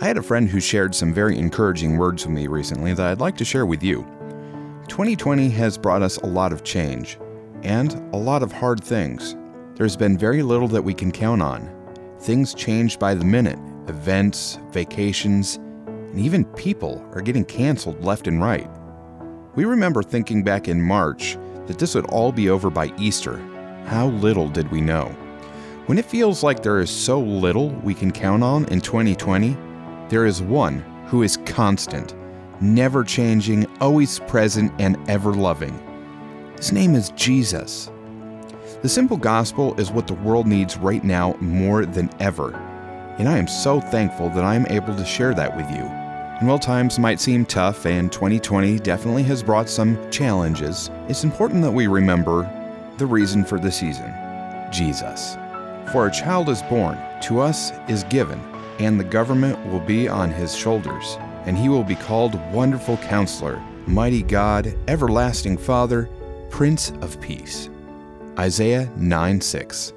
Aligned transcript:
I 0.00 0.06
had 0.06 0.16
a 0.16 0.22
friend 0.22 0.48
who 0.48 0.60
shared 0.60 0.94
some 0.94 1.12
very 1.12 1.36
encouraging 1.36 1.96
words 1.96 2.24
with 2.24 2.32
me 2.32 2.46
recently 2.46 2.94
that 2.94 3.04
I'd 3.04 3.18
like 3.18 3.36
to 3.38 3.44
share 3.44 3.66
with 3.66 3.82
you. 3.82 4.02
2020 4.86 5.50
has 5.50 5.76
brought 5.76 6.02
us 6.02 6.18
a 6.18 6.26
lot 6.26 6.52
of 6.52 6.62
change 6.62 7.18
and 7.64 7.94
a 8.14 8.16
lot 8.16 8.44
of 8.44 8.52
hard 8.52 8.82
things. 8.82 9.34
There's 9.74 9.96
been 9.96 10.16
very 10.16 10.40
little 10.44 10.68
that 10.68 10.84
we 10.84 10.94
can 10.94 11.10
count 11.10 11.42
on. 11.42 11.68
Things 12.20 12.54
change 12.54 13.00
by 13.00 13.12
the 13.14 13.24
minute 13.24 13.58
events, 13.88 14.60
vacations, 14.70 15.56
and 15.56 16.20
even 16.20 16.44
people 16.44 17.04
are 17.12 17.20
getting 17.20 17.44
canceled 17.44 18.04
left 18.04 18.28
and 18.28 18.40
right. 18.40 18.70
We 19.56 19.64
remember 19.64 20.04
thinking 20.04 20.44
back 20.44 20.68
in 20.68 20.80
March 20.80 21.36
that 21.66 21.80
this 21.80 21.96
would 21.96 22.06
all 22.06 22.30
be 22.30 22.50
over 22.50 22.70
by 22.70 22.92
Easter. 22.98 23.38
How 23.86 24.10
little 24.10 24.48
did 24.48 24.70
we 24.70 24.80
know? 24.80 25.06
When 25.86 25.98
it 25.98 26.04
feels 26.04 26.44
like 26.44 26.62
there 26.62 26.78
is 26.78 26.90
so 26.90 27.18
little 27.18 27.70
we 27.82 27.94
can 27.94 28.12
count 28.12 28.44
on 28.44 28.66
in 28.66 28.80
2020, 28.80 29.56
there 30.08 30.24
is 30.24 30.40
one 30.40 30.78
who 31.06 31.22
is 31.22 31.36
constant, 31.44 32.14
never 32.60 33.04
changing, 33.04 33.66
always 33.80 34.18
present, 34.20 34.72
and 34.78 34.96
ever 35.08 35.34
loving. 35.34 35.78
His 36.56 36.72
name 36.72 36.94
is 36.94 37.10
Jesus. 37.10 37.90
The 38.82 38.88
simple 38.88 39.16
gospel 39.16 39.78
is 39.78 39.90
what 39.90 40.06
the 40.06 40.14
world 40.14 40.46
needs 40.46 40.78
right 40.78 41.04
now 41.04 41.36
more 41.40 41.84
than 41.84 42.10
ever. 42.20 42.54
And 43.18 43.28
I 43.28 43.36
am 43.36 43.48
so 43.48 43.80
thankful 43.80 44.30
that 44.30 44.44
I 44.44 44.54
am 44.54 44.66
able 44.66 44.94
to 44.96 45.04
share 45.04 45.34
that 45.34 45.56
with 45.56 45.68
you. 45.70 45.82
And 45.82 46.46
while 46.46 46.58
times 46.58 46.98
might 46.98 47.20
seem 47.20 47.44
tough 47.44 47.84
and 47.84 48.10
2020 48.12 48.78
definitely 48.78 49.24
has 49.24 49.42
brought 49.42 49.68
some 49.68 49.98
challenges, 50.10 50.90
it's 51.08 51.24
important 51.24 51.62
that 51.62 51.72
we 51.72 51.86
remember 51.86 52.48
the 52.96 53.06
reason 53.06 53.44
for 53.44 53.58
the 53.58 53.72
season 53.72 54.14
Jesus. 54.72 55.36
For 55.92 56.06
a 56.06 56.12
child 56.12 56.48
is 56.48 56.62
born, 56.62 56.98
to 57.22 57.40
us 57.40 57.72
is 57.88 58.04
given 58.04 58.40
and 58.78 58.98
the 58.98 59.04
government 59.04 59.64
will 59.66 59.80
be 59.80 60.08
on 60.08 60.30
his 60.30 60.54
shoulders, 60.54 61.18
and 61.46 61.56
he 61.56 61.68
will 61.68 61.84
be 61.84 61.94
called 61.94 62.40
Wonderful 62.52 62.96
Counselor, 62.98 63.62
Mighty 63.86 64.22
God, 64.22 64.74
Everlasting 64.86 65.58
Father, 65.58 66.08
Prince 66.50 66.90
of 67.00 67.20
Peace. 67.20 67.70
Isaiah 68.38 68.90
9 68.96 69.40
6. 69.40 69.92